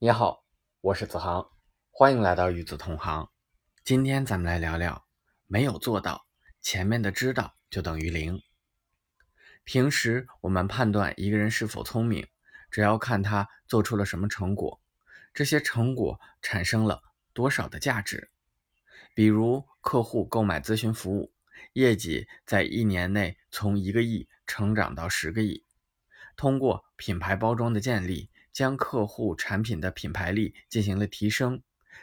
[0.00, 0.44] 你好，
[0.80, 1.48] 我是子航，
[1.92, 3.30] 欢迎来到与子同行。
[3.84, 5.06] 今天咱们来聊聊，
[5.46, 6.26] 没有做到，
[6.60, 8.42] 前面的知道就等于零。
[9.62, 12.26] 平时我们判断一个人是否聪明，
[12.72, 14.82] 只要看他做出了什么成果，
[15.32, 17.00] 这些成果产生了
[17.32, 18.30] 多少的价值。
[19.14, 21.32] 比如客户购买咨询服务，
[21.72, 25.64] 业绩在一年内从一个亿成长到十个亿，
[26.36, 28.28] 通过品牌包装的建立。
[28.54, 31.60] 将客户产品的品牌力进行了提升，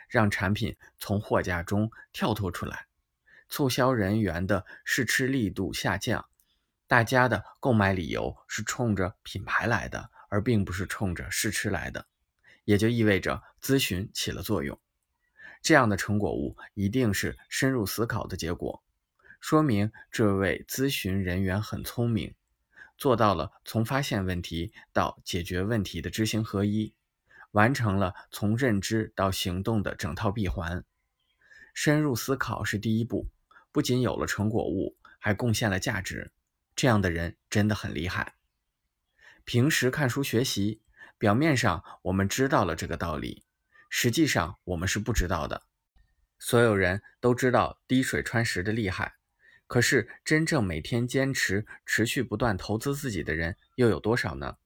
[0.10, 2.88] 让产品从货架中跳脱出来，
[3.48, 6.26] 促销人员的试吃力度下降，
[6.88, 12.06] 大家的购买理由是冲着品牌来的，而并不是冲着试吃来的，
[12.66, 14.78] 也就意味着咨询起了作用。
[15.62, 18.84] 这样的成果物一定是深入思考的结果，
[19.40, 22.36] 说明这位咨询人员很聪明。
[23.02, 26.94] 做到了从发现问题到解决问题的知行合一，
[27.50, 30.86] 完成了从认知到行动的整套闭环。
[31.74, 33.26] 深入思考是第一步，
[33.72, 36.32] 不仅有了成果物，还贡献了价值。
[36.76, 38.36] 这样的人真的很厉害。
[39.46, 40.84] 平时看书学习，
[41.18, 43.44] 表面上我们知道了这个道理，
[43.90, 45.64] 实际上我们是不知道的。
[46.38, 49.16] 所有人都知道滴水穿石的厉害。
[49.72, 54.58] 可是，真正每天坚持、持续不断投资自己的人又有多少呢？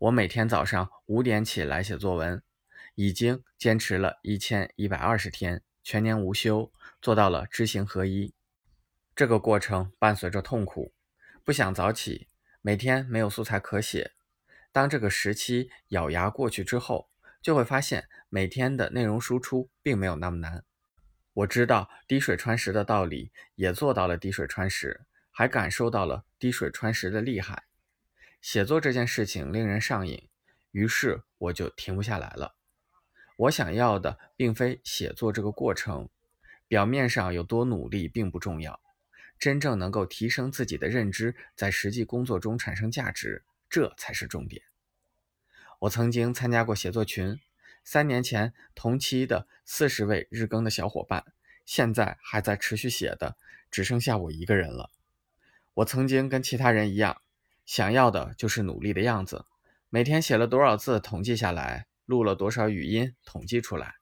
[0.00, 2.42] 我每天早上五点起来写作文，
[2.94, 8.34] 已经坚持了一千一百二十天，全年无休，做到了知行合一。
[9.16, 10.92] 这个过程伴随着痛苦，
[11.42, 12.28] 不想早起，
[12.60, 14.12] 每天没有素材可写。
[14.72, 17.08] 当这个时期咬牙过去之后，
[17.40, 20.66] 就会发现每天的内容输出并没有那么难。
[21.34, 27.64] 我知道滴水穿石的道理，也做到了滴水穿石，还感受到了滴水穿石的厉害。
[28.42, 30.28] 写作这件事情令人上瘾，
[30.72, 32.56] 于是我就停不下来了。
[33.36, 36.10] 我想要的并非写作这个过程，
[36.68, 38.78] 表面上有多努力并不重要，
[39.38, 44.62] 真正能够提升自己的认知，在实际工作中产生价值，这才是重点。
[45.80, 47.40] 我曾经参加过写作群。
[47.84, 51.24] 三年前同期的四十位日更的小伙伴，
[51.66, 53.36] 现在还在持续写的，
[53.70, 54.90] 只剩下我一个人了。
[55.74, 57.22] 我曾经跟其他人一样，
[57.66, 59.46] 想要的就是努力的样子，
[59.88, 63.96] 每天写了多少字统计下来，录了多少语音统计出来。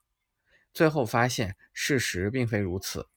[0.74, 3.08] 最后发现事实并非如此，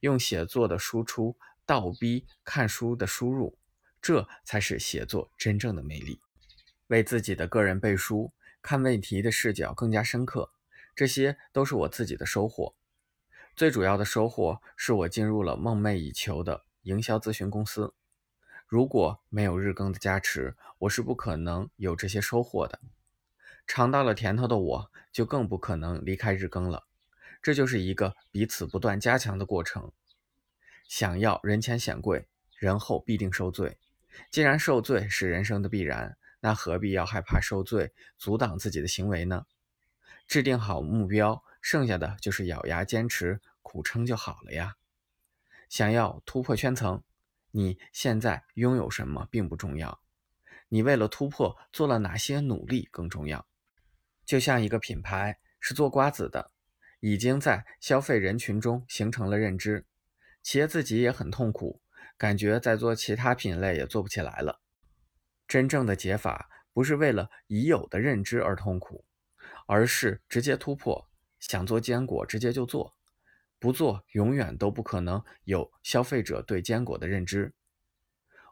[0.00, 3.56] 用写作的输出倒逼看书的输入，
[4.02, 6.20] 这才是写作真正的魅力。
[6.88, 8.32] 为自己的个人背书。
[8.64, 10.50] 看问题的视角更加深刻，
[10.96, 12.74] 这些都是我自己的收获。
[13.54, 17.92] 最主要的收获是我进入了梦寐以求的营销咨询公司。
[18.66, 22.80] 如果没有日更的加持，我是不可能有这些收获的。
[23.66, 26.84] 尝到了甜头的我，就更不可能离开日更了。
[27.42, 29.92] 这就是一个彼此不断加强的过程。
[30.88, 32.26] 想要人前显贵，
[32.56, 33.76] 人后必定受罪。
[34.30, 36.16] 既然受罪是人生的必然。
[36.44, 39.46] 那何必要害怕受罪，阻挡自己的行为呢？
[40.28, 44.76] 制定好目标，剩下的就是咬牙坚持、苦撑就好了呀。
[45.70, 47.02] 想要突破圈层，
[47.52, 50.02] 你现在拥有什么并不重要，
[50.68, 53.46] 你为了突破做了哪些努力更重要。
[54.26, 56.50] 就像一个品牌是做瓜子的，
[57.00, 59.86] 已经在消费人群中形成了认知，
[60.42, 61.80] 企业自己也很痛苦，
[62.18, 64.60] 感觉在做其他品类也做不起来了。
[65.46, 69.04] 真正的解法不是为了已有的认知而痛苦，
[69.66, 71.08] 而是直接突破。
[71.40, 72.94] 想做坚果，直接就做；
[73.58, 77.52] 不做，永远都不可能有消费者对坚果的认知。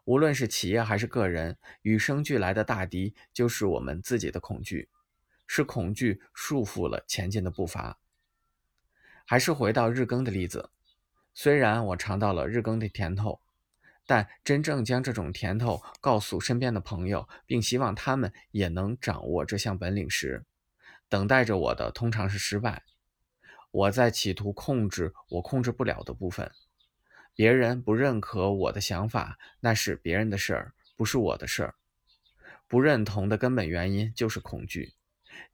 [0.05, 4.89] 无论是企业还是个人，与生俱来的大敌就是我们自己的恐惧，
[5.47, 7.99] 是恐惧束缚了前进的步伐。
[9.25, 10.69] 还是回到日更的例子，
[11.33, 13.41] 虽然我尝到了日更的甜头。
[14.05, 20.43] 但真正将这种甜头告诉身边的朋友，并希望他们也能掌握这项本领时，
[21.07, 22.83] 等待着我的通常是失败。
[23.71, 26.51] 我在企图控制我控制不了的部分，
[27.33, 31.75] 别人不认可我的想法，那是别人的事儿，不是我的事儿。
[32.67, 34.93] 不认同的根本原因就是恐惧，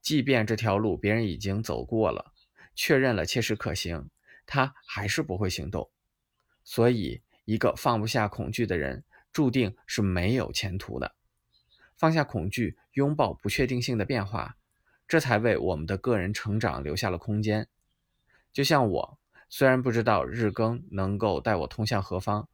[0.02, 2.32] 即便这条路别人已经走过了，
[2.74, 4.10] 确认了切实可行，
[4.44, 5.88] 他还是不会行动。
[6.64, 7.22] 所以。
[7.50, 9.02] 一个放不下恐惧的人，
[9.32, 11.16] 注定是没有前途的。
[11.96, 14.56] 放下恐惧，拥抱不确定性的变化，
[15.08, 17.66] 这才为我们的个人成长留下了空间。
[18.52, 19.18] 就像我，
[19.48, 22.48] 虽然不知道日更能够带我通向何方，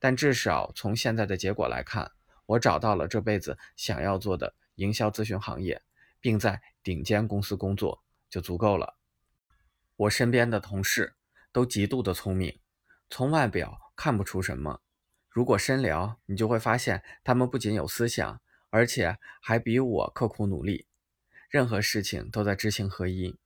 [0.00, 2.10] 但至少从现在的结果来看，
[2.46, 5.80] 我找到了这辈子想要做的营销咨询行业，
[6.18, 8.96] 并在顶尖公司工作就足够了。
[9.94, 11.14] 我身边的同事
[11.52, 12.58] 都极度的聪明，
[13.08, 14.80] 从外表看不出什么。
[15.28, 20.86] 如果深聊，你就会发现他们不仅有思想，而且还比我刻苦努力。
[21.48, 23.36] 任何事情都在知行合一。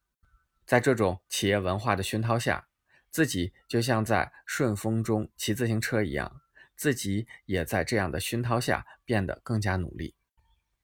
[0.67, 2.69] 在这种企业文化的熏陶下，
[3.11, 6.43] 自己就像在顺风中骑自行车一样，
[6.77, 10.15] 自己也在这样的熏陶下变得更加努力。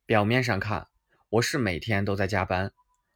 [0.06, 0.88] 表面上看，
[1.28, 2.72] 我是每天都在加班，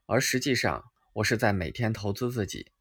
[0.06, 2.72] 而实际上我是在每天投资自己。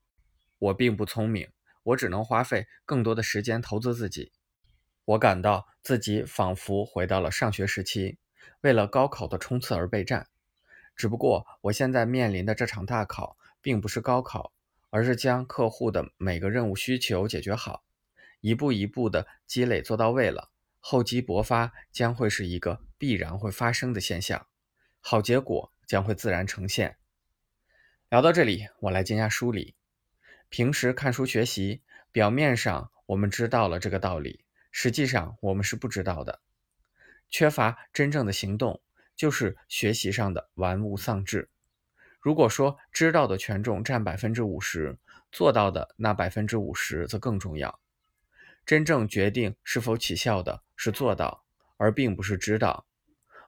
[0.59, 1.49] 我并不聪明，
[1.87, 4.31] 我只能花费更多的时间投资自己。
[5.05, 8.17] 我感到自己仿佛回到了上学时期，
[8.61, 10.27] 为了高考的冲刺而备战。
[10.97, 14.51] 只不过我现在面临的这场大考，并不是高考，
[14.89, 17.85] 而是将客户的每个任务需求解决好，
[18.41, 20.49] 一步一步的积累做到位了，
[20.79, 24.47] 厚积薄发将会是一个必然会发生的现象。
[24.99, 26.97] 好结果将会自然呈现。
[28.09, 29.75] 聊到这里，我来进下梳理。
[30.49, 36.41] 平时看书学习，表面上我们知道了这个道理，实际上我们是不知道的。
[37.29, 38.81] 缺乏真正的行动，
[39.15, 41.49] 就是学习上的玩物丧志。
[42.19, 44.97] 如果说知道的权重占百分之五十，
[45.31, 47.79] 做到的那百分之五十则更重要。
[48.65, 51.45] 真正决定是否起效的是做到，
[51.77, 52.85] 而并不是知道。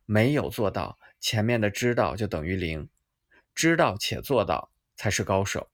[0.06, 0.98] 没有做到。
[1.22, 2.90] 前面的知道就等于零，
[3.54, 5.70] 知道且做到才是高手。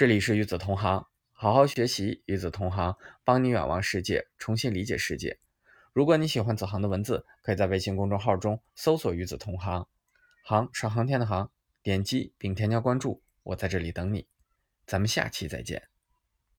[0.00, 5.38] 这里是与子同行，好好学习，与子同行，帮你远望世界，重新理解世界。
[5.92, 9.86] 如果你喜欢子航的文字，可以在微信公众号中搜索“与子同行”，
[10.42, 11.52] 航是航天的航，
[11.82, 14.26] 点击并添加关注，我在这里等你。
[14.86, 15.89] 咱们下期再见。